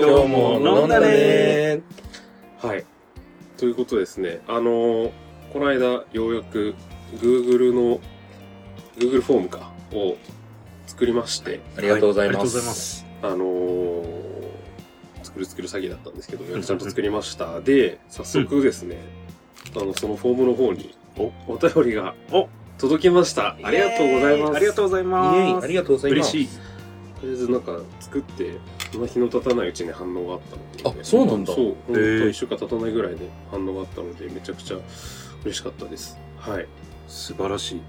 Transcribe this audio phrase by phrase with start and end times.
[0.00, 1.80] 今日も飲んだね
[2.58, 2.84] はい。
[3.56, 4.40] ということですね。
[4.46, 5.10] あのー
[5.52, 6.74] この間、ようやく
[7.16, 8.00] Google の、
[8.98, 10.16] Google フォームか、を
[10.86, 12.60] 作りまして、ありがとうございありがとうごます。
[12.60, 13.06] ざいます。
[13.22, 14.04] あのー
[15.22, 17.60] 作る作る詐欺だったんですけど、ようやくちゃんと作りました。
[17.60, 18.98] で、早速ですね、
[19.76, 23.56] あの、そのフォームの方に、お、お便りが、お届きました。
[23.62, 24.56] ありがとうございます。
[24.56, 25.36] ありがとうございます。
[25.36, 26.36] イエイありがとうございます。
[26.36, 26.58] 嬉しい。
[27.20, 28.52] とりあえずなんか作って、
[28.92, 30.40] そんな日の経たないうちに反応があっ
[30.82, 31.00] たので。
[31.00, 34.78] あそうなんだそう、ほんとへー一週間経たないぐらいで反応があったので、めちゃくちゃ
[35.44, 36.18] 嬉しかったです。
[36.36, 36.66] はい。
[37.06, 37.82] 素晴らしい。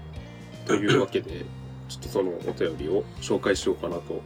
[0.66, 1.44] というわけで、
[1.88, 4.22] ちょっとそのお便りを紹介しようかなと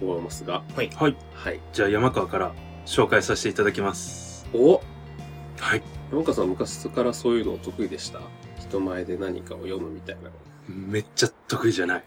[0.00, 0.62] 思いますが。
[0.74, 0.90] はい。
[0.90, 1.60] はい。
[1.72, 2.54] じゃあ山川から
[2.86, 4.46] 紹介させていただきます。
[4.54, 4.80] お
[5.58, 5.82] はい。
[6.10, 8.20] 山川さん昔からそういうの得意でした？
[8.60, 10.30] 人前で何かを読むみたいなの。
[10.68, 12.04] めっちゃ得意じゃない。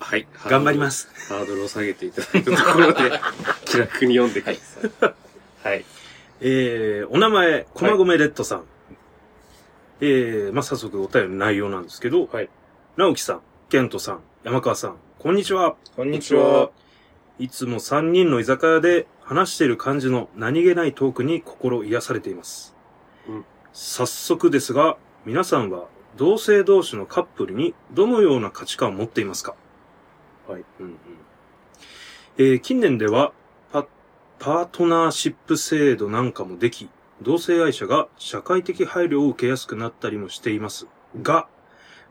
[0.00, 0.26] はい。。
[0.46, 1.32] 頑張りますす。
[1.32, 3.20] ハードルを下げていただいたところで、
[3.66, 5.68] 気楽に読んでください。
[5.68, 5.84] はい。
[6.40, 8.64] えー、お名前、駒込レッドさん。
[10.00, 12.48] えー、まあ、早速お便りの内容なんですけど、はい。
[12.96, 15.76] 直樹さん、ケントさん、山川さん、こんにちは。
[15.94, 16.70] こんにちは。
[17.38, 22.74] いつも3人の居酒屋で話している感じの何気ないトークに心癒されています。
[23.28, 25.84] うん早速ですが、皆さんは
[26.16, 29.54] 同性同士のカップルにどのような価値観を持っていますか？
[30.50, 30.64] はい。
[30.80, 30.96] うんうん
[32.38, 33.32] えー近年では
[33.72, 33.86] パ、
[34.40, 36.88] パートナーシップ制度なんかもでき、
[37.22, 40.88] 同性愛者が社会的配慮を受けやすくなったりもしています
[41.22, 41.46] が、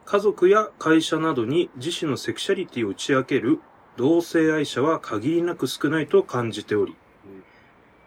[0.05, 3.59] 家族や会社などに自身のセクシャリティを打ち明ける
[3.97, 6.95] 同性愛者は限りなく少ないと感じており、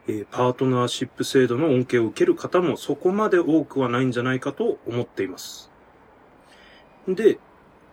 [0.08, 5.70] えーパートナーシップ制度の恩恵を受ける方もそこまで多くはないんじゃないかと思っています。
[7.06, 7.38] で、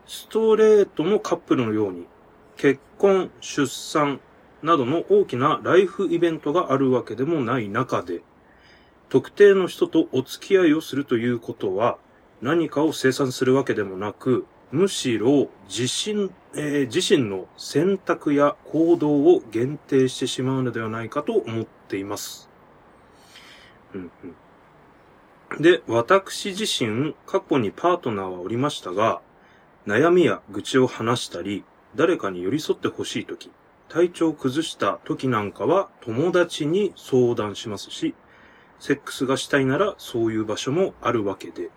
[0.08, 2.08] ストレートのカップルのように、
[2.60, 4.20] 結婚、出産
[4.64, 8.22] などの大きなライフイベントがあるわけでもない中で、
[9.08, 11.98] 特定の人とお付き合いをするということは、
[12.42, 22.50] 何かを生産するわけでもなく、むしろ自身、えー自身の選択や行動を限定してしまうのではないかと思っています。
[25.62, 29.22] で、私自身、過去にパートナーはおりましたが、
[29.88, 31.64] 悩みや愚痴を話したり、
[31.96, 33.52] 誰かに寄り添ってほしいとき、
[33.88, 38.14] 体調を崩した時なんかは友達に相談しますし、
[38.80, 41.70] セックスがしたいならそういう場所もあるわけで、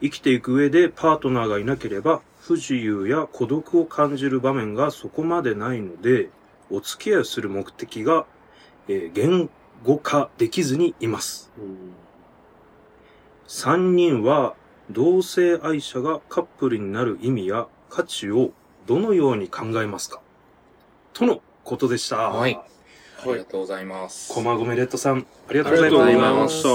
[0.00, 6.30] 生きていく上でパートナーがいなければ不自由や孤独を感じる場面がそこまでないので、
[6.70, 8.26] お付き合いをする目的が、
[8.88, 9.50] えー言
[9.84, 11.52] 語化できずにいます。
[13.46, 14.54] 三人は
[14.90, 18.50] 同性愛者がカップルになる意味や価値を
[18.88, 20.20] どのように考えますか？
[21.12, 22.16] とのことでした。
[22.30, 22.58] はい。
[23.20, 24.32] ありがとうございます。
[24.32, 26.48] 駒込レッドさん、ありがあとうございりがとうございま。
[26.48, 26.68] した。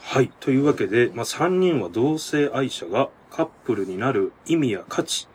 [0.00, 0.32] はい。
[0.40, 5.28] というわけで、まあ、3人は同性愛者がカップルになる意味や価値、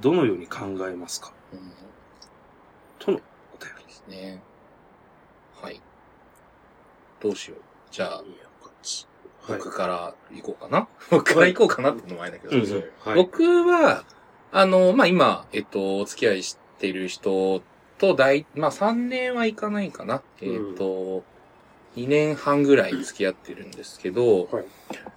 [0.00, 1.32] どのように考えますか？
[1.52, 1.72] うん
[2.98, 3.18] との
[3.58, 4.04] お便りです。
[4.06, 4.42] ね。
[5.62, 5.80] はい。
[7.20, 7.60] どうしよう。
[7.90, 8.26] じゃあ、はい
[9.48, 10.88] 僕から行こうかな？
[11.10, 12.56] 僕から行こうかなってのもあれだけど。
[12.56, 13.14] うんうんはい。
[13.14, 14.04] 僕は、
[14.52, 17.62] あの、まあ、今、えっと、お付き合いしている人
[17.98, 20.22] と大、まあ、3年はいかないかな。
[20.40, 21.24] えっと、
[21.96, 24.64] 2年半ぐらい付き合ってるんですけど、はい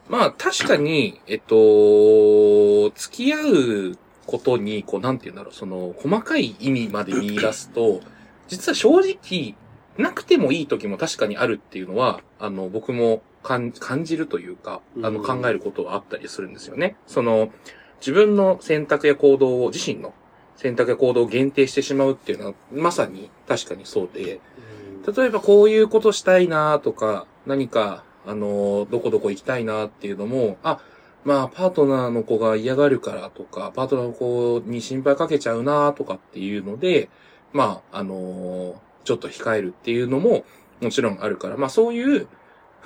[0.10, 8.02] まあ、確かに、えっと、付き合うことに、こう、なんて言うんだろう、その、細かい意味まで見出すと、
[8.48, 9.56] 実は正直、
[9.98, 16.98] なくてもいい時も確かにあるっていうのは、あの、僕も感感じるというか、あの、うん考えることはあったりするんですよね。
[17.08, 17.50] その、
[18.02, 20.14] 自分の選択や行動を、自身の
[20.58, 24.42] 選択や行動を限定してしまうっていうのは、まさに確かにそうで、
[25.16, 30.80] 例えばこういうことしたいなとか、何か、あの、どこどこ行きたいなっていうのも、あ、
[31.24, 37.10] まあ、パートナーの子が嫌がるからとか、パートナーの子に心配かけちゃうなとかっていうので、
[37.54, 40.44] まあ、あのちょっと控えるっていうのも、
[40.82, 42.28] もちろんあるから、まあそういう、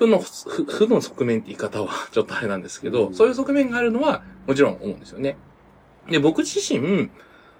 [0.01, 3.13] 負の、負負の側面って言い方は ちょっとあれなんですけど、うん。
[3.13, 5.37] そういう側面があるのは、もちろん思うんですよね。
[6.09, 7.09] で、僕自身、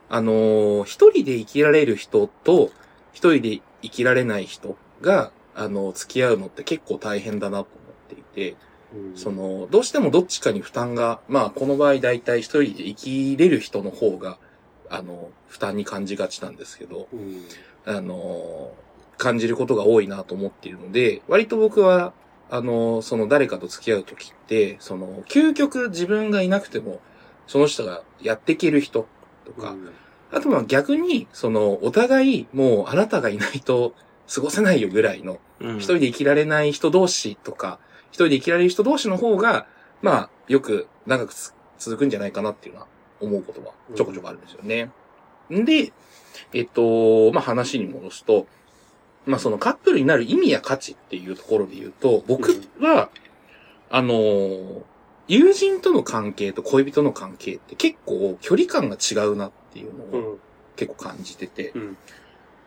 [0.10, 2.72] あの一人で生きられる人と、
[3.14, 8.56] 一人で生きられない人が、あの、付き合うのって結構大変だなと思っていて、
[8.94, 9.18] うん。
[9.18, 14.38] その、どうしてもどっちかに負担が、まあ、この場合大体一人で生きれる人の方が、
[14.90, 17.44] あの、負担に感じがちなんですけど、うん。
[17.86, 18.72] あの、
[19.18, 22.14] 感じることが多いなと思っているので、割と僕は、
[22.52, 27.00] あの、その誰かと付き合うときって、その、究極自分がいなくても、
[27.48, 29.08] その人がやっていける人
[29.46, 29.74] とか、
[30.34, 33.94] あとまあ逆に、その、お互い、もうあなたがいないと
[34.34, 39.66] 過ごせないよぐらいの、うん一人で生きられない人同士とか、一人で生きられる人同士の方が、
[40.02, 42.88] まあ、よく長くつ続くんじゃないかなっていうのは
[43.22, 44.92] 思うことはちょこちょこあるんですよね。
[45.54, 45.94] んで、
[46.54, 48.48] えっと、まあ話に戻すと、
[49.26, 53.10] まあそのカップルになる意味や価値っていうところで言うと、僕は、
[53.90, 54.82] あのー
[55.28, 60.40] 友人との関係と恋人の関係って結構距離感が違うなっていうのをうん。
[60.76, 61.98] 結構感じてて、うん。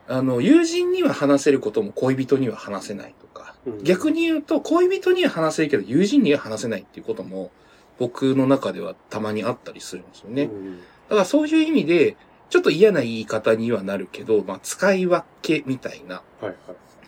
[0.08, 7.50] あの、友人には話せることも恋人には話せないとか、うん逆に言うと恋人には話せるけど友人には話せないっていうことも
[7.98, 10.44] 僕の中ではたまにあったりするんですよね。
[10.44, 10.78] うん
[11.08, 12.16] だからそういう意味で、
[12.50, 16.56] ちょっと嫌な言い方にはなるけど、まあ使い分けみたいな、はいはい。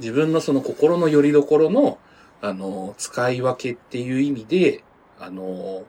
[0.00, 1.98] 自分のその心の拠り所の、
[2.42, 4.84] あの、使い分けっていう意味で、
[5.18, 5.84] あの、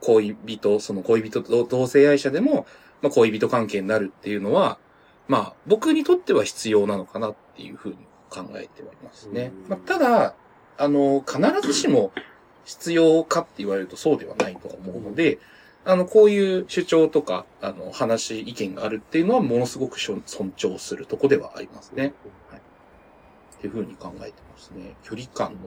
[0.00, 2.66] 恋人、その恋人と同性愛者でも、
[3.02, 4.78] まあ恋人関係になるっていうのは、
[5.28, 7.96] まあ僕にとっては必要なのかなっていうふうに
[8.28, 9.70] 考えてはいますねうん。
[9.70, 10.34] まあ、ただ、
[10.78, 12.12] あの、必ずしも
[12.64, 15.38] 必要かって言われるとそうではないとは思うので、
[15.84, 22.12] あの、こういう主張とか、あの、話、意見があるっていうのはものすごく尊尊重するとこではありますね。
[23.58, 24.94] っていうふうに考えてますね。
[25.02, 25.58] 距離感の、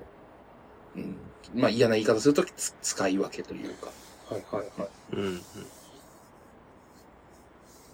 [0.97, 1.17] うん。
[1.55, 3.91] まあ嫌な言い方するとつ使い分けというか。
[4.29, 4.89] はいはいはい。
[5.13, 5.41] うんうん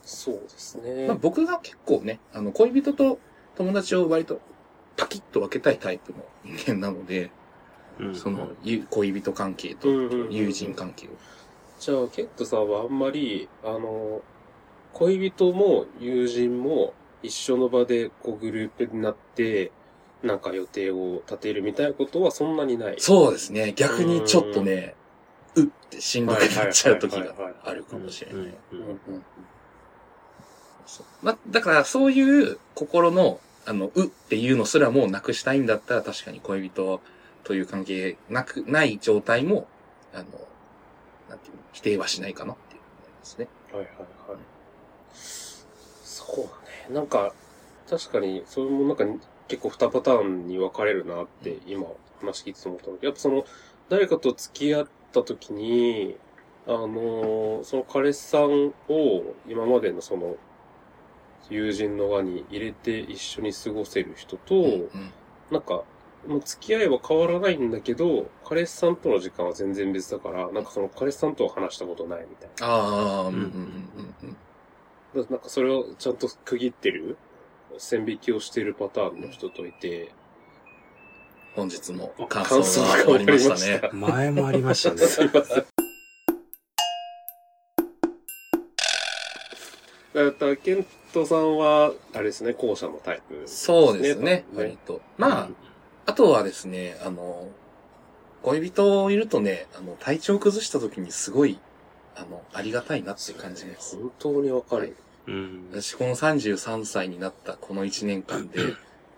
[0.04, 1.07] そうですね。
[1.07, 3.19] まあ僕が結構ね、あの、恋人と
[3.56, 4.42] 友達を割と
[4.98, 7.30] パキッと分けたいタイプの人間なので、
[8.00, 11.12] うんその、ゆ恋人関係とうんうんうん友人関係を。
[11.79, 14.21] じゃあ、ケットさんはあんまり、あの、
[14.93, 16.93] 恋人も友人も
[17.23, 19.71] 一緒の場でこうグループになって、
[20.21, 22.95] なんか予定を立てるみたいなことはそんなにない？
[22.97, 23.71] そうですね。
[23.73, 24.95] 逆にちょっとね、
[25.55, 27.33] うってしんどくなっちゃう時が
[27.63, 28.53] あるかもしれない。
[31.21, 36.99] ま、だからそういう心の、あの、うっていうのすらもなくしたいんだったら確かに恋人
[37.45, 39.67] という関係なく、ない状態も、
[40.13, 40.25] あの、
[41.29, 43.47] なんていうの、否定はしないかなっていう思いますね。
[43.71, 43.93] はいはい
[44.31, 44.39] はい。
[45.13, 46.43] そうだ
[46.89, 46.95] ね。
[46.95, 47.33] なんか、
[47.89, 49.05] 確かに、それもなんか
[49.47, 51.85] 結構2パターンに分かれるなって今
[52.21, 53.45] 話聞いてて思ったのやっぱその、
[53.89, 56.15] 誰かと付き合った時に、
[56.67, 60.35] あのーその彼氏さんを今までのその、
[61.49, 64.57] 友人の輪に入れて一緒に過ごせる人と、う
[64.97, 65.11] ん
[65.51, 65.81] なんか、
[66.27, 72.68] もう付き合いは変わらないんだけど、彼氏さんとの時間は全然別だから、なんかその彼氏さんとは話したことないみたいな。
[72.68, 74.38] ああ、うんうんうんうん
[75.13, 77.18] なんかそれをちゃんと区切ってる、
[77.80, 80.12] 線引きをしてるパターンの人といて、
[81.56, 83.50] 本日も感感想想が終わりまし
[83.81, 84.00] たたね。
[84.00, 84.98] 前もありましたね。
[85.07, 85.66] すいません。
[90.13, 95.01] だから、ケントさんは、あれですね、後者のタイプ、そうですね、割と。
[95.18, 95.50] まあ、
[96.09, 97.47] あとはですね、あの、
[98.41, 101.59] 恋人いるとね、あの、体調崩した時にすごい、
[102.15, 103.95] あの、ありがたいなって感じます。
[103.95, 104.95] 本当にわかる。
[105.27, 105.67] うん。
[105.71, 108.59] 私この33歳になったこの1年間で、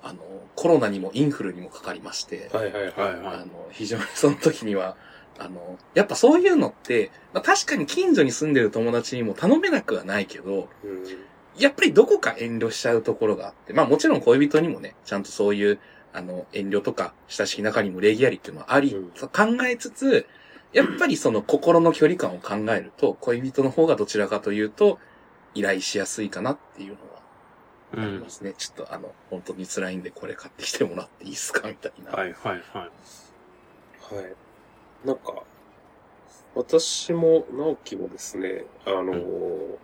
[0.04, 0.20] あの、
[0.58, 2.92] コロナにもインフルにもかかりまして、はいはいはい。
[2.92, 4.98] はいあの、非常にその時には、
[5.40, 11.04] あの、やっぱそういうのって、まあ、確かに近所に住んでる友達にも頼めなくはないけど、うん
[11.58, 15.80] やっぱりどこか遠慮しちゃうところがあって、まあもちろん恋人にもね、ちゃんとそういう、
[16.14, 19.30] あの、遠慮とか、親しき中にも礼儀ありっていうのはあり、うん考
[19.66, 20.26] えつつ、
[20.74, 25.00] やっぱりその心の距離感を考えると、恋人の方がどちらかというと、
[25.54, 27.22] 依頼しやすいかなっていうのは
[27.94, 28.30] うんありま。
[28.30, 28.54] すね。
[28.58, 32.12] ちょっとあの、本当に辛いんでこれ買ってきてもらっていいですかみたいな。
[32.12, 32.62] はいはいはい。
[34.16, 34.36] はい。
[35.06, 35.44] なんか、
[36.56, 39.78] 私も、直樹もですね、あのー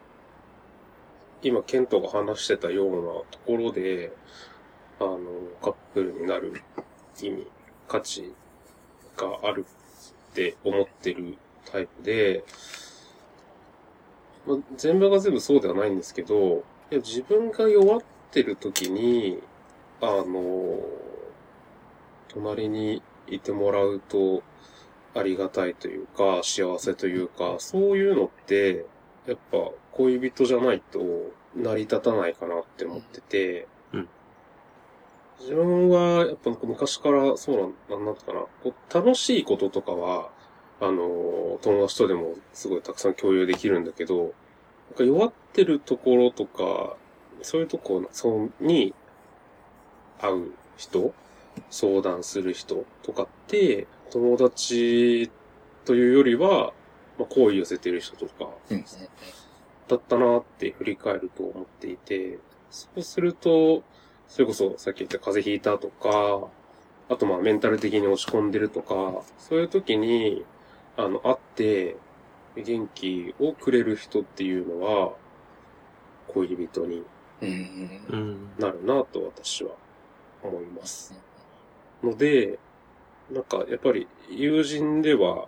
[1.44, 2.98] 今、ケントが話してたような
[3.30, 4.12] ところで、
[5.00, 5.18] あの
[5.62, 6.62] カップルになる
[7.22, 7.48] 意味、
[7.88, 8.34] 価値
[9.16, 9.66] がある
[10.32, 11.38] って思ってる
[11.72, 12.44] タイプで、
[14.46, 18.02] まあ、全部が全部そうではないんですけど、いや自分が弱っ
[18.32, 19.42] てる時に、
[20.02, 20.80] あの
[22.30, 24.44] 隣にいてもらうと
[25.16, 28.86] ありがたいというか、幸せというか、そういうのって、
[29.26, 29.58] やっぱ
[29.92, 31.00] 恋人じゃないと
[31.56, 33.68] 成り立たないかなって思ってて、
[35.40, 37.58] 自分はやっぱ昔からそう
[37.90, 40.30] なん、なんだったかな、こう楽しいこととかは、
[40.80, 46.98] あの、友達とでもすごいたくさん共有できるんだけど、なんか弱ってるところとか、
[47.42, 48.94] そういうとこそうに
[50.20, 51.14] 会う人
[51.70, 55.32] 相談する人とかって、友達
[55.86, 56.74] というよりは、
[57.18, 58.86] まあ、好意寄せてる人とか、うん。
[59.88, 62.40] だったなって振り返ると思っていて、
[62.70, 63.84] そうすると、
[64.28, 66.48] それこそさっき言った風邪ひいたとか、
[67.10, 70.46] あとまあメンタル的に落ち込んでるとか、そういう時に、
[70.98, 71.96] あの、会って、
[72.56, 75.14] 元気をくれる人っていうのは、
[76.28, 77.04] 恋人に。
[78.58, 79.72] なるなと私は
[80.44, 81.14] 思います。
[82.04, 82.58] ので、
[83.32, 85.48] なんかやっぱり友人では、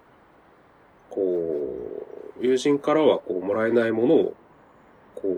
[1.09, 1.21] こ
[2.39, 4.35] う、友人からはこうもらえないものを、
[5.15, 5.35] こ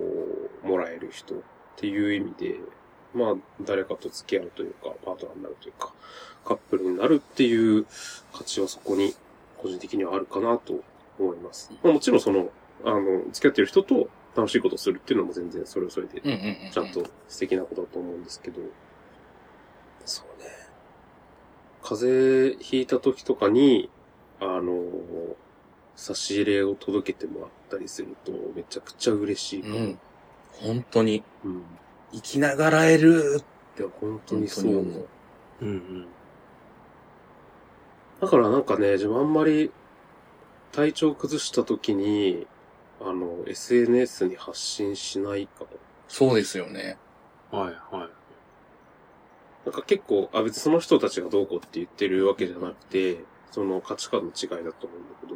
[0.63, 1.37] う、もらえる人っ
[1.77, 2.59] ていう意味で、
[3.13, 5.93] まあ誰かと付き合うというか、パートナーになるというか、
[6.45, 7.85] カップルになるっていう
[8.33, 9.13] 価値はそこに
[9.57, 10.81] 個人的にはあるかなと
[11.19, 11.71] 思います。
[11.83, 12.49] まあ、もちろんその、
[12.83, 16.21] あの、付き合ってる人と楽しいことをするっていうのも全然それはそれで。
[16.71, 18.61] ちゃんと素敵なことだと思うんですけど、
[20.05, 20.49] そうね。
[21.83, 23.89] 風邪ひいた時とかに、
[24.39, 24.83] あの、
[25.95, 29.75] 差し入れを届けてもらったりすると、めちゃくちゃ嬉しいかも。
[29.75, 29.99] うん。
[30.53, 31.63] 本当に、うん。
[32.13, 33.41] 生きながらえる。
[33.77, 35.07] いや、本当にそう思う。
[35.61, 36.07] うんうん。
[38.19, 39.71] だからなんかね、自分あんまり
[40.71, 42.47] 体調崩した時に、
[43.01, 45.69] あの、SNS に発信しないかも。
[46.07, 46.97] そうですよね。
[47.51, 48.09] はいはい。
[49.65, 53.19] なんか結構、あ、別にその人たちがどうこうって言ってるわけじゃなくて、
[53.51, 55.35] その価値観の違いだと思うんだけど、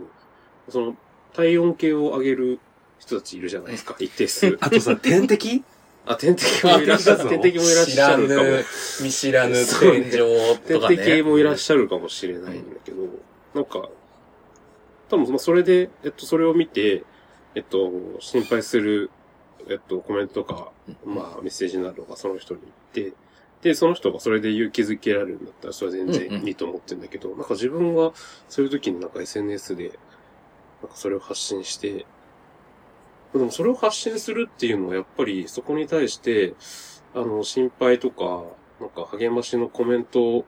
[0.69, 0.95] その
[1.33, 2.59] 体温計を上げる
[2.99, 4.57] 人たちいるじゃないですか、一定数。
[4.61, 5.63] あとさ、点滴
[6.05, 8.39] あ、点滴もいらっしゃる、点滴もいらっしゃるかも。
[8.39, 8.65] 知らぬ、
[9.01, 10.11] 見知らぬ天井
[10.67, 10.97] とかね。
[10.97, 12.97] 点滴もいらっしゃるかもしれないんだけど、
[13.53, 13.89] なんか、
[15.09, 17.03] 多分まあそれで、えっと、それを見て、
[17.55, 19.09] えっと、心配する、
[19.69, 20.71] えっと、コメントとか、
[21.05, 22.61] まあ、メッセージなどがその人に
[22.93, 23.15] 言って、
[23.61, 28.13] で、その人がそれで勇気づけられるんだったら、それは全然いいと思ってるんだけど、なんか自分は
[28.47, 29.91] そういう時になんか SNS で、
[30.83, 32.05] なんかそれを発信して、
[33.33, 36.53] でもそれを発信するっていうのはやっぱりそこに対して、
[37.13, 38.43] あの、心配とか、
[38.79, 40.45] なんか励ましのコメントを、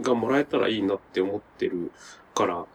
[0.00, 1.92] がもらえたらいいなって思ってる
[2.34, 2.66] から、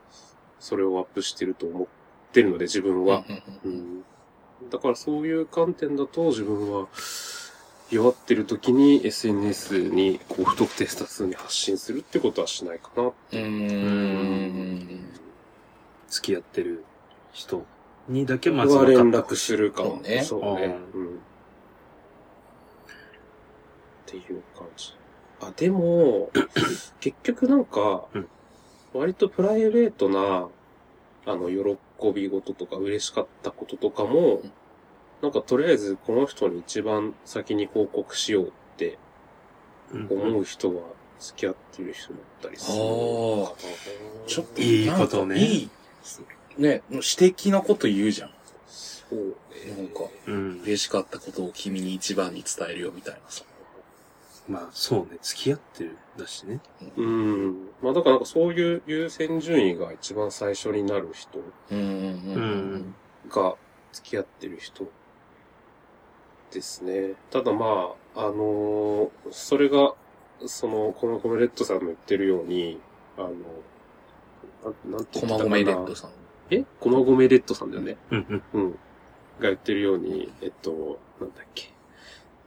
[0.59, 1.87] それをアップしてると思っ
[2.31, 3.25] てるので、自分は。
[3.63, 4.03] うん
[4.69, 6.87] だからそういう観点だと自分は
[7.89, 13.03] 弱ってる時に SNS にこう不特定多数に発信するってことはしないかな。
[13.03, 15.09] うーん。
[16.09, 16.83] 付き合ってる
[17.31, 17.65] 人
[18.09, 20.75] にだけまずは連絡するかもねそうね。
[20.93, 21.07] ううん。
[21.07, 21.11] っ
[24.05, 24.93] ていう感じ。
[25.41, 26.31] あ、でも、
[26.99, 28.27] 結局なんかうん、
[28.93, 30.49] 割とプライベートな、
[31.25, 34.41] あの、喜び事とか嬉しかったこととかも、
[35.21, 38.97] なんかとりあえずこの人に一番先に報告しようって
[39.93, 40.81] うん思う人は
[41.19, 43.57] 付き合ってる人だったりするあーかな。
[44.27, 45.69] ちょっと、いいことねいい。
[46.59, 48.29] ね、私的なこと言うじゃん。
[48.67, 49.75] そうね。
[49.77, 50.61] なんか、うん。
[50.63, 53.43] 嬉しかったことを君に一番に伝えるよみたいなさ。
[54.47, 55.19] まあ、そうね。
[55.21, 56.59] 付き合ってるだしね。
[56.97, 57.69] うん。
[57.81, 61.39] まあだからなんかそういう優先順位が一番最初になる人
[61.71, 61.87] うんうんう
[62.35, 62.95] うんん。
[63.29, 63.55] が
[63.93, 64.85] 付き合ってる人
[66.51, 67.13] ですね。
[67.29, 69.93] ただまあ、あのーそれが、
[70.47, 72.79] その、このコメレットさんの言ってるように、
[73.17, 73.29] あの、
[74.63, 76.11] なんなんて言ってたかな駒込レッドさん。
[76.51, 76.65] え？
[76.79, 77.97] 駒込レッドさんだよね。
[78.11, 78.61] うんうん。
[78.61, 78.71] うん。
[78.71, 78.77] が
[79.41, 81.69] 言ってるように、えっと、なんだっけ。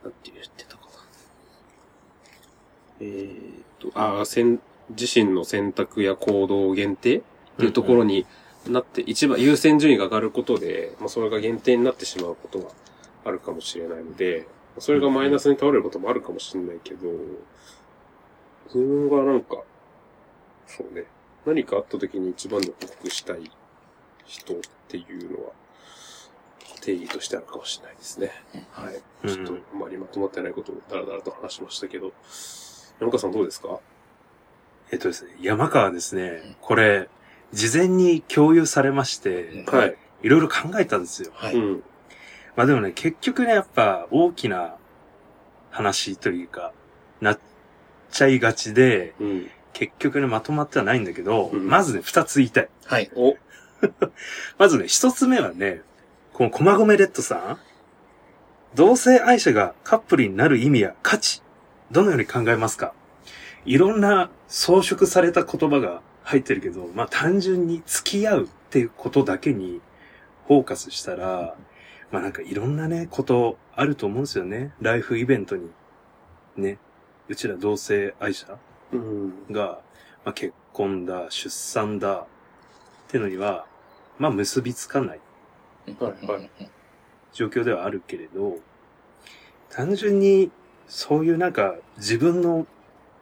[0.02, 0.88] なんて言ってたかな。
[3.00, 7.18] えーっと、ああ、せん、自身の選択や行動限定？
[7.18, 7.22] っ
[7.58, 8.26] ていうところに
[8.68, 12.68] なって、一番優先順位が上がることで、まあ、それが限定になってしまうことが
[13.24, 14.46] あるかもしれないので、
[14.78, 17.08] それがマイナスに倒れることもあるかもしれないけど、
[18.66, 19.62] 自分がなんか、
[20.66, 21.04] そうね、
[21.44, 23.50] 何かあった時に一番で報告したい
[24.24, 24.56] 人っ
[24.88, 25.52] ていうのは、
[26.80, 28.32] 定義としてあるかもしれないですね。
[28.72, 28.94] はい。
[28.94, 32.12] うんちょっとあまりまとまってないことをだらだらと話しましたけど、
[32.98, 33.78] 山川さんどうですか？
[34.90, 37.08] えっとですね、山川ですね、これ、
[37.52, 39.96] 事前に共有されまして、はい。
[40.22, 41.30] いろいろ考えたんですよ。
[41.34, 41.54] はい。
[41.54, 41.82] うん。
[42.56, 44.76] まあでもね、結局ね、やっぱ大きな
[45.70, 46.72] 話というか、
[47.20, 47.38] なっ
[48.10, 49.50] ちゃいがちで、うん。
[49.72, 52.68] 結局ね、まとまってはないんだけど、うんまずね、二つ言いたい。
[52.84, 53.10] はい。
[53.14, 53.36] お、
[54.58, 55.82] まずね、一つ目はね、
[56.32, 57.58] この駒込レッドさん、
[58.74, 61.42] 同性愛者がカップルになる意味や価値、
[61.90, 62.94] どのように考えますか？
[63.64, 69.80] いろんな装飾された言葉が入ってるけど、まあ単純に付き合うっていうことだけに
[70.48, 71.54] フォーカスしたら、
[72.10, 74.72] まあなんかいろんなね、ことあると思うんですよね。
[74.80, 75.70] ライフイベントに。
[76.56, 76.78] ね。
[77.28, 78.58] うちら同性愛者
[78.92, 79.32] うん。
[79.50, 79.80] が、
[80.24, 82.26] まあ、結婚だ、出産だ、っ
[83.08, 83.64] てのには、
[84.18, 85.20] まあ、結びつかない。
[85.98, 86.50] はいはい
[87.32, 88.58] 状況ではあるけれど、
[89.70, 90.50] 単純に
[90.86, 92.66] そういうなんか自分の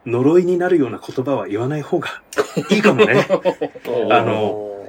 [0.05, 2.21] 呪いになるような言葉は言わない方が
[2.69, 3.25] いいかもね。
[4.11, 4.85] あの、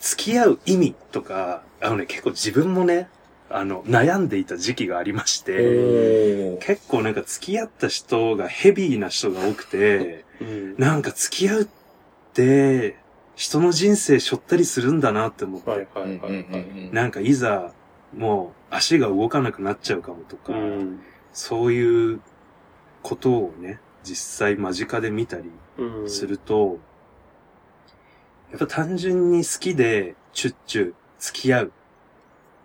[0.00, 3.08] 付き合う意味とか、あのね、結構自分もね、
[3.48, 11.66] あの、悩んでいた時期がありまして、結構なんか付き合った人がヘビーな人が多くて、うんなんか付き合うっ
[12.34, 12.96] て、
[13.36, 16.60] 人の人生背負ったりするんだなって思って、はいはいうんうんはいはい。
[16.62, 16.92] うん。
[16.92, 17.72] なんかいざ、
[18.16, 21.00] もう足が動かなくなっちゃうかもとか、うん。
[21.32, 22.20] そういう
[23.02, 26.10] ことをね、実際間近で見たりうん。
[26.10, 26.78] すると、
[28.50, 31.72] やっぱ単純に好きでチュッチュ付き合う。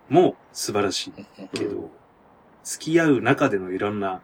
[0.08, 1.90] も素晴らしいけど、うん。
[2.64, 4.22] 付き合う中でのいろんな、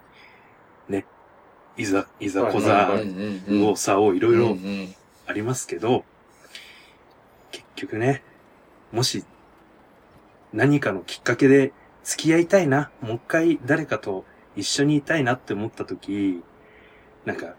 [0.89, 1.05] ね、
[1.77, 4.95] いざ、いざこはいざを差をいろいろうんうん
[5.27, 6.18] ありますけど、結
[7.79, 8.23] 局ね、
[8.93, 9.25] もし
[10.53, 11.73] 何かのきっかけで
[12.05, 14.25] 付き合いたいな、もう一回誰かと
[14.57, 16.43] 一緒にいたいなって思った時、
[17.25, 17.55] なんか、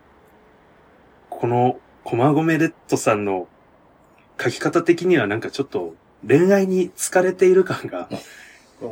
[1.29, 3.47] この駒込レッドさんの
[4.41, 5.93] 書き方的にはなんかちょっと
[6.27, 8.09] 恋愛に疲れている感が、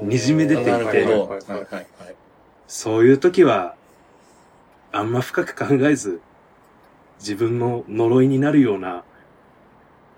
[0.04, 1.08] にじみ出ていて。
[2.68, 3.76] そういう時は、
[4.92, 6.22] あんま深く考えず、
[7.20, 9.04] 自分の呪いになるような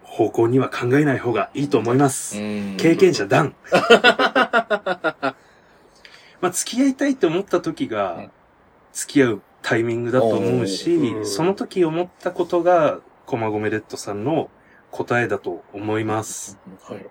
[0.09, 2.35] 方向には考えない方がいいと思います。
[2.77, 3.55] 経験者ダン。
[6.41, 8.31] まあ、付き合いたいと思った時うんが、
[8.91, 14.49] 付き合うタイミングだと思うしう、んその時思ったことが、駒込レッドさんの
[14.89, 16.57] 答えだと思います。
[16.83, 17.05] はい。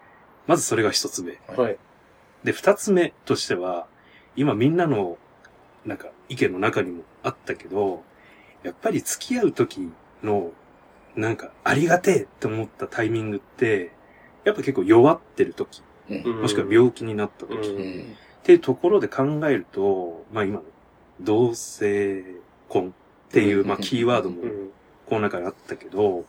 [0.47, 1.38] まずそれが一つ目。
[1.57, 1.78] はい。
[2.43, 3.87] で、二つ目としては、
[4.35, 5.19] 今みんなの、
[5.85, 8.02] なんか、意見の中にもあったけど、
[8.62, 10.50] やっぱり付き合う時の、
[11.19, 13.91] なんか、ありがてえって思ったタイミングって、
[14.45, 17.83] やっぱ結構弱ってる時、うんもしくは病気になった時、うん。
[17.83, 20.62] っんていうところで考えると、まあ今の、
[21.21, 22.25] 同性
[22.69, 22.95] 婚
[23.29, 24.71] っていう、まあキーワードもうん。
[25.07, 26.25] この中にあったけど、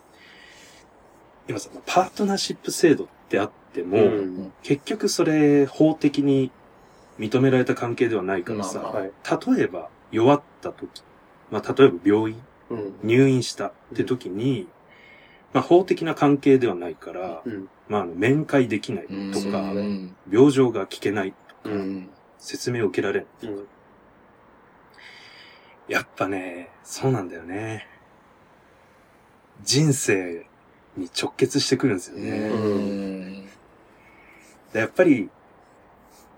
[1.48, 4.54] 今さ、パートナーシップ制度ってあっても、うん。
[4.64, 6.52] 結局それ法的に
[7.20, 8.92] 認められた関係ではないからさ。
[9.48, 11.04] 例えば弱った時、
[11.52, 12.94] まあ例えば病院、うん。
[13.04, 14.68] 入院したって時に、
[15.54, 17.70] まあ法的な関係ではないから、うん。
[17.88, 21.34] まあ面会できないうんとか、うん病状が聞けない、
[21.64, 21.70] う。
[21.70, 23.52] うんん説明を受けられない。
[23.52, 23.68] うん。
[25.88, 27.88] やっぱね、そうなんだよね。
[29.64, 30.46] 人生
[30.96, 33.50] に直結してくるんですよね。
[34.74, 35.30] やっぱり、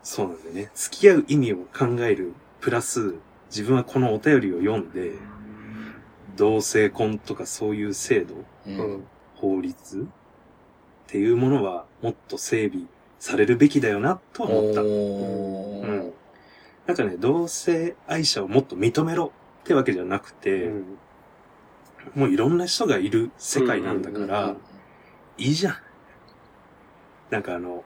[0.04, 0.72] そうなんだよね。
[0.74, 2.34] 付き合う意味を考える。
[2.62, 3.16] プラス、
[3.50, 5.14] 自分はこのお便りを読んで、
[6.36, 9.04] 同性婚とかそういう制度、ううんん。
[9.36, 10.02] 法律？
[10.02, 10.06] っ
[11.08, 12.86] ていうものはもっと整備
[13.20, 14.82] されるべきだよなとは思った。
[14.82, 16.14] おうーん。
[16.88, 20.98] なんかね、同性愛者をもっと認めろってわけじゃなくて、うん。
[22.16, 24.58] もういろんな人がいる世界なんだから、うん
[25.38, 25.76] いいじゃん。
[27.32, 27.84] なんかあの、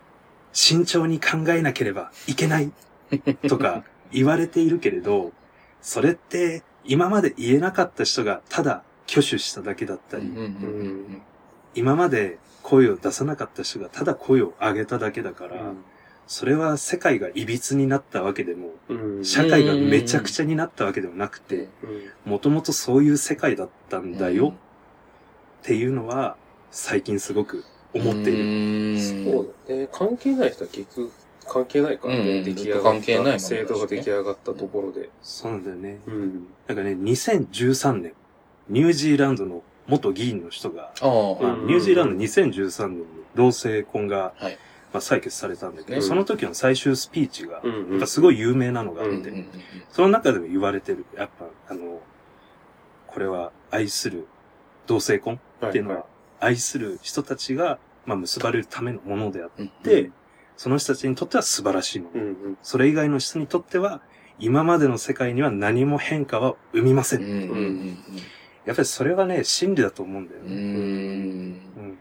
[0.51, 2.71] 慎重に考えなければいけない
[3.47, 5.31] とか言われているけれど、
[5.81, 10.31] それって今まで言えなかった人がただ挙手しただけだったり、
[11.73, 15.73] 今まで声を出さなかった人がただ声を上げただけだから、
[16.27, 19.25] それは世界が歪になったわけでも、うん。
[19.25, 21.69] 社会がめちゃくちゃになったわけではなくて、
[22.25, 24.53] もともとそういう世界だったんだよ
[25.61, 26.35] っていうのは、
[26.71, 28.93] 最近すごく思っている。
[28.95, 29.87] るそうだね。
[29.91, 31.11] 関係ない人は結局
[31.47, 32.07] 関係ないか。
[32.07, 32.25] らうん。
[32.25, 32.43] ね。
[32.43, 35.09] 出来上が関係ないもんった、制度が出来上がったところで。
[35.21, 35.99] そうなんだよね。
[36.07, 36.47] うん。
[36.67, 38.13] なんかね、2013年、
[38.69, 41.67] ニュージーランドの元議員の人が、ああ、まあうん。
[41.67, 43.05] ニュージーランド2013年に
[43.35, 44.57] 同性婚が、はい。
[44.93, 46.03] まあ、採決されたんだけど、うん。
[46.03, 47.91] その時の最終スピーチが、うん。
[47.91, 49.45] やっぱすごい有名なのがあって、うんうんうん
[49.91, 52.01] その中でも言われてる、やっぱ、あの、
[53.07, 54.27] これは愛する
[54.87, 56.05] 同性婚っていうのは、
[56.41, 60.11] 愛する人たちが、まあ、結ばれるためのものであっうんて、
[60.57, 62.21] その人たちにとっては素晴らしいもの。
[62.21, 62.57] うんうん。
[62.61, 64.01] それ以外の人にとっては、
[64.39, 67.17] 今までの世界には何も変化は生みませ。
[67.17, 67.97] うんんうん
[68.65, 70.55] やっぱりそれはね、真理だと思うんだようんうね。
[70.55, 70.63] んう
[71.81, 71.97] ん。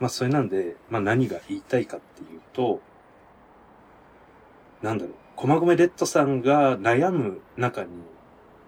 [0.00, 2.80] まあ、それなんで、まあ何が言いたいかっていうと、
[4.82, 7.90] なんだろう、駒込レッドさんが悩む中に、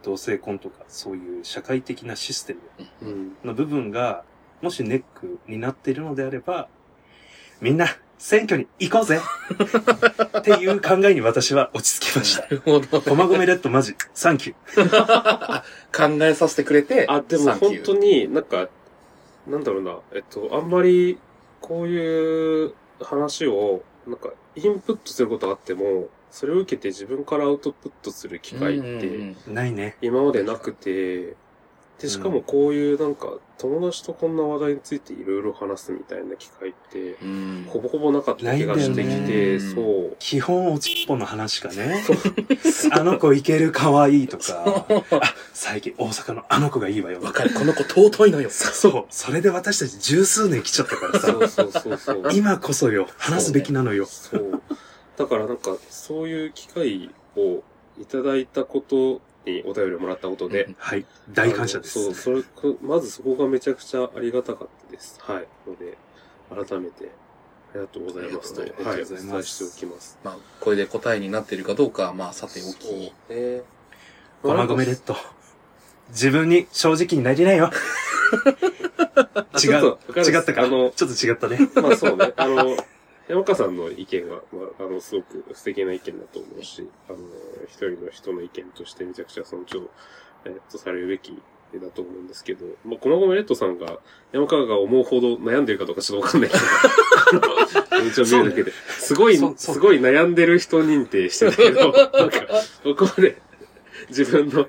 [0.05, 2.61] 同性婚とかそういう社会的なシステム
[3.03, 3.37] うん。
[3.45, 4.23] の部分が、
[4.62, 6.69] もしネックになっているのであれば、
[7.64, 7.87] みんな、
[8.18, 9.18] 選挙に行こうぜ
[10.38, 12.48] っていう考えに私は落ち着きましたな。
[12.48, 13.00] るほど。
[13.00, 16.18] 駒込レッドマジ、サンキュー。
[16.18, 18.68] 考えさせてくれて、あ、でも本当になんか、
[19.46, 21.18] なんだろうな、えっと、あんまり、
[21.62, 29.96] こういう話を、なんか、インプットすることがあっても、それを受けて自分からアウトプットする機会って、うんないね。
[30.03, 31.35] 今までなくて、
[32.01, 39.81] で、しかもこういうなんか、友達とこんな話題についていろいろ話すみたいな機会って、うんほぼほぼなかった気がしてきて、そ
[40.13, 40.17] う。
[40.19, 42.05] 基本おちっぽの話かね。
[42.91, 47.21] あの子いける可愛いとか、あ、最近大阪のあの子がいいわよ。
[47.23, 48.51] わかる、この子尊いのよ。
[48.51, 49.05] そう。
[49.11, 52.23] それで私たち十数年来ちゃったからさ、そうそうそうそう。
[52.33, 54.07] 今こそよ、話すべきなのよ。
[54.07, 54.61] そう。
[55.17, 57.63] だからなんか、そういう機会を
[58.01, 61.05] いただいたことにお便りをもらったことで、はい。
[61.31, 62.03] 大感謝です。
[62.03, 62.43] そう、それ、
[62.83, 65.19] まずそこがめちゃくちゃありがたかったです。
[65.21, 65.47] はい。
[65.67, 65.97] ので、
[66.51, 67.11] 改めて、
[67.73, 70.19] ありがとうございますと、ありがとうはい、ございますお伝えしておきます。
[70.25, 73.13] まあ、これで答えになってるかどうかは、まあ、さておき。
[73.31, 73.63] ね
[74.43, 75.17] ごまごめレッド。
[76.11, 77.71] 自分に正直になりなよ。
[79.63, 79.99] 違う。
[80.17, 80.63] 違ったか。
[80.63, 81.71] あのちょっと違ったね。
[81.77, 82.33] まあそうね。
[82.37, 82.77] あの、
[83.29, 87.19] 山川さんの意見は、まあ、あの、すごく素敵な意見だと思うし、あの、
[87.67, 89.89] 一人の人の意見としてめちゃくちゃ尊重、
[90.45, 91.33] えっと、されるべき
[91.79, 93.99] だと思うんですけど、まあ、このごめレッドさんが、
[94.33, 96.57] 山川が思うほど悩んでるかどうかちょっとわかんないけ
[97.97, 102.47] ど、一応 見るだけで、すごい、すごい悩んでる人認定してたけど、なんか、
[102.83, 103.41] ここまで
[104.09, 104.69] 自分の、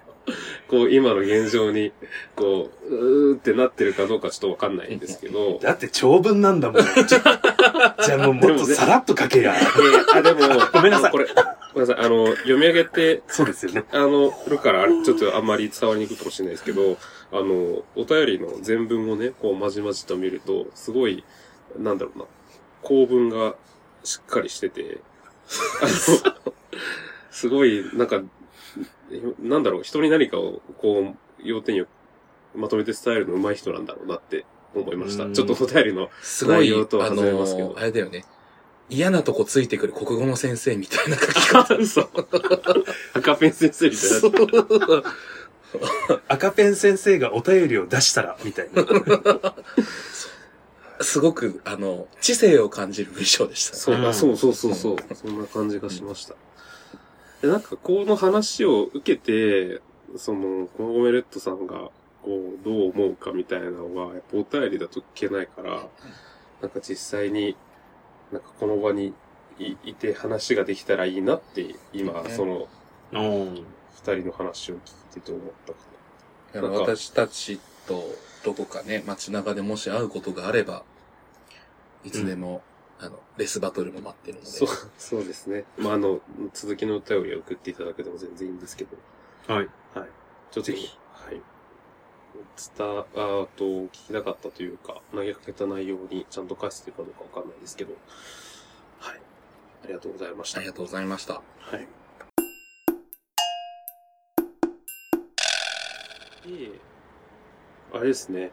[0.67, 1.91] こう、今の現状に、
[2.36, 6.82] こう、うーってなってるかどうかちょっとわかんないんですけど、 だって長文なんだもん。
[6.82, 7.21] じゃ
[8.15, 9.54] あもうもっとさらっと書けや。
[9.54, 9.60] いや
[10.13, 10.41] あ、でも、
[10.73, 11.28] ごめんなさいこれ、
[11.73, 12.06] ごめんなさい。
[12.06, 13.84] あの、読み上げて、そうですよね。
[13.91, 16.97] あの、るから、ちょっとあんまり伝わりにくいかもしれないですけど、
[17.32, 21.23] あの、お便りの全文をね、こう、まじまじと見ると、すごい、
[21.78, 22.25] なんだろうな、
[22.82, 23.56] 構文が
[24.04, 24.99] しっかりしてて、
[25.82, 26.36] あの、
[27.32, 28.21] すごい、なんか、
[29.40, 31.90] なんだろう、人に何かを、こう、要点よく
[32.58, 35.26] まとめて伝えるの上手い人なんだろうなって思いました。
[35.26, 38.26] うんちょっとお便りの、すごい、内容とはあ外れますけどの、あれだよね。
[38.90, 41.76] 嫌なとこついてくる国語の先生みたいな書き方。
[41.82, 42.10] 嘘。
[43.14, 44.22] 赤ペン先生みたい
[45.02, 45.04] な。
[46.28, 48.86] 赤ペン先生がお便りを出したら、みたいな。
[51.02, 53.80] すごく、あの、知性を感じる文章でしたね。
[53.80, 54.96] そう、うんあそうそうそうそう。
[55.16, 56.34] そんな感じがしました。
[56.34, 56.40] で、
[57.47, 59.81] なんか、この話を受けて、
[60.17, 61.89] その、コゴメレットさんが、
[62.23, 65.88] こう、どう思うかみたいなのが、やっぱお便りだと聞けないから、
[66.62, 67.55] なんか実際に、
[68.31, 69.13] なんかこの場に
[69.60, 72.29] いいて話ができたらいいなって、今、ね。
[72.29, 72.67] その、
[73.12, 74.81] 二人の話を聞い
[75.13, 75.79] てて思ったか
[76.53, 78.03] なんか私たちと
[78.43, 80.84] どこかね、街中でもし会うことがあれば、
[82.03, 82.62] いつでも、
[82.99, 84.47] あの、レスバトルも待ってるので。
[84.47, 85.65] そう、そうですね。
[85.77, 86.21] まあ、あの、
[86.53, 88.95] 続きのお便りを送っていただけても全然いいんですけど、
[89.47, 89.69] はい。
[89.93, 90.10] はい。
[90.51, 91.41] ちょっと、ぜひはい。
[92.77, 97.93] 伝わ、あーと、聞きたかったというか、投げかけた内容にちゃんと返せてるかどうかわかんないですけど、
[98.99, 99.19] はい。
[99.84, 100.60] ありがとうございました。
[100.60, 101.34] ありがとうございました。
[101.34, 101.41] は
[101.77, 101.88] い。
[106.47, 106.79] で、
[107.93, 108.51] あれですね。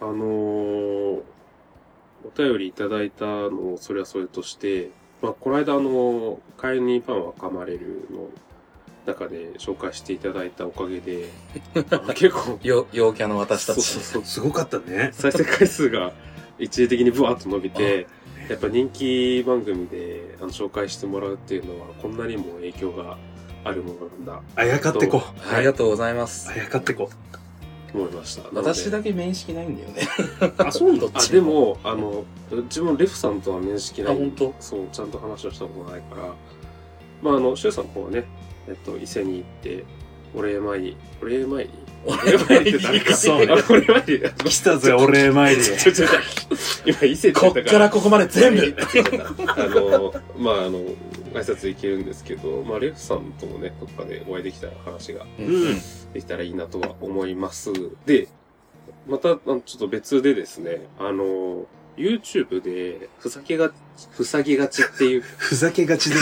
[0.00, 1.22] あのー
[2.24, 8.28] お便りいただいたのをそれはそれとして、まあ、この間あの、カエニーパンは噛まれるの
[9.06, 11.28] 中で紹介していただいたおかげで、
[12.14, 13.82] 結構、よ、陽キャの私たち。
[13.82, 15.10] そうそうそうすごかったね。
[15.12, 16.12] 再生回数が
[16.58, 18.06] 一時的にブワーッと伸びて、
[18.48, 23.18] やっぱ人気番組であの紹介してもらうっていうのは、こんなにも影響が
[23.64, 25.22] あるものなんだあやかってこ。
[25.50, 26.56] ありがとうございますあ。
[26.56, 27.10] やかってこ。
[27.32, 27.38] と
[27.94, 28.42] 思いました。
[28.52, 30.02] 私だけ面識ないんだよね。
[30.58, 31.20] あ、そうどっあ。
[31.26, 32.24] でも、あの、
[32.64, 34.14] 自分レフさんとは面識ない。
[34.14, 34.54] あ本当？
[34.60, 36.34] そう、ちゃんと話をしたことないから。
[37.22, 38.24] まあ、あの、シュウさんの方はね、
[38.66, 39.84] えっと、伊勢に行って、
[40.34, 41.70] お礼参り、お礼参り？
[42.04, 42.70] お礼参り？
[42.70, 43.14] って誰か？
[43.14, 44.22] そうねあお礼参り？
[44.50, 45.62] 来たぜ、お礼参り。
[45.62, 46.06] ちょちょちょ
[46.86, 48.76] 今、伊勢ってこっからここまで全部
[49.46, 50.80] あの、まあ、あの、
[51.34, 55.80] 挨拶行けるんですけど、まあ、レフさんともね、どっかでお会いできたら話がうんうん
[56.12, 57.72] できたらいいなとは思います。
[58.06, 58.28] で、
[59.06, 63.70] また、ちょっと別でですね、あの、YouTube で、ふざけが、
[64.10, 66.16] ふさぎがちっていう、 ふざけがちで。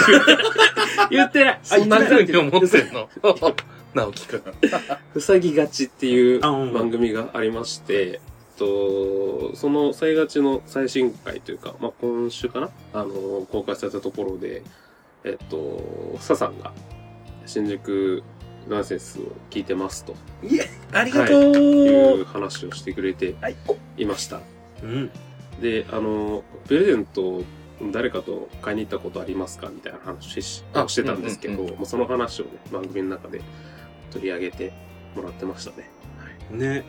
[1.11, 3.09] 言ってないそんな風に思ってんの？
[3.95, 4.43] 直樹くん。
[5.13, 8.21] ふさぎがちっていう番組がありまして、
[8.57, 12.71] と、その、さいがちの最新回というか、まあ、今週かな？
[12.93, 14.63] あの、公開されたところで、
[15.25, 16.73] えっと、ささんが、
[17.47, 18.23] 新宿
[18.69, 23.57] ナンセンスを聞いてますといえ、ありがとう、いう話をしてくれてはい。
[23.97, 24.41] いました。
[24.83, 25.11] うん。
[25.61, 27.45] で、あの、プレゼントを
[27.93, 30.63] 誰かと買いに行ったことありますかみたいな話をし
[30.95, 33.41] てたんですけど、うんうんもうその話をね、番組の中で
[34.11, 34.73] 取り上げて
[35.17, 35.91] もらってましたね。
[36.51, 36.85] ね。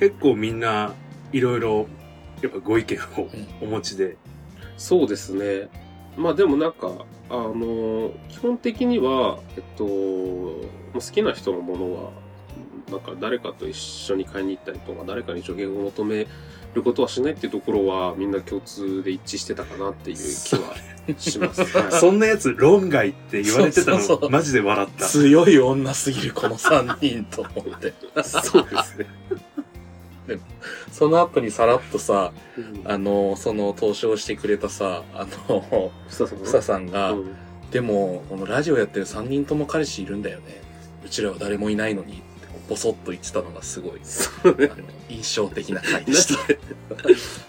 [0.00, 0.92] 結構みんな、
[1.32, 1.86] いろいろ、
[2.42, 3.28] やっぱご意見を
[3.60, 4.16] お持ちで、
[4.76, 5.68] そうですね。
[6.16, 9.84] まあでもなんか、あの、基本的には、えっと、
[10.92, 12.10] まあ好きな人のものは、
[12.90, 16.26] なんか誰かと一緒に買いに行ったりとか、誰かに助言を求め
[16.74, 20.20] ることはしないっていうところは、みんな共通で一致してたかなっていう気
[20.56, 20.74] は
[21.16, 21.62] します。
[21.74, 25.06] はいそんなやつ、論外って言われてたそうそうそうの、マジで笑った。
[25.06, 27.94] 強い女すぎる、この3人と思って。
[28.22, 29.06] そうですね。
[30.92, 37.36] その後にさらっとさ、うんあの、その投資をしてくれたさ、あの、ふささんが、うん
[37.72, 40.60] でも、このラジオやってる3人とも彼氏いるんだよね。
[41.04, 42.22] うちらは誰もいないのに、って
[42.68, 46.34] ボソッと言ってたのがすごい、そうねあの印象的な回でした。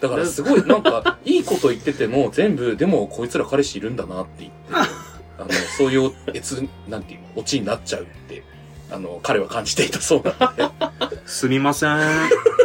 [0.00, 4.56] だからすごい、なんか、いいこと言ってても、全部、でもこいつら彼氏いるんだなって言って、
[5.38, 8.42] あの、そういう、えつ、なんていうの、オチになっちゃうって、
[8.90, 11.18] あの、彼は感じていたそうなんで。
[11.26, 11.90] すみません。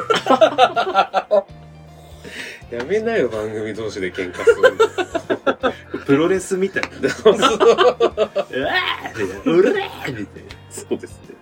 [2.71, 6.05] やめなよ、番組同士で喧嘩するの。
[6.05, 6.89] プロレスみたいな。
[6.99, 10.49] うわーうらーみたいな。
[10.69, 11.35] そうですね。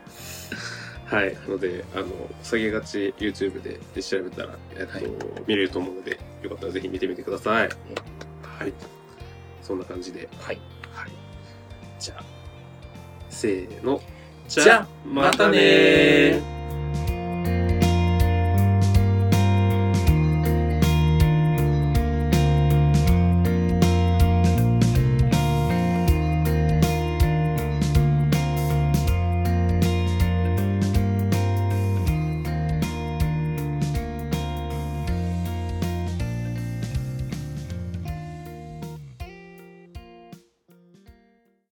[1.06, 1.34] はい。
[1.34, 2.08] なので、あの、
[2.44, 5.04] 下げがち YouTube でで調べたら、えっと、はい
[5.48, 7.70] 見れると思うので、よかったらぜひ見てみてください。
[8.60, 8.74] はい。
[9.62, 10.30] そんな感じで。
[10.40, 10.62] はい。
[10.94, 11.12] はい。
[12.00, 12.24] じゃあ、
[13.30, 14.02] せーの。
[14.48, 16.42] じゃあまたねー